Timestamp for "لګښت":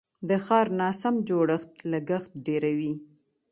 1.91-2.31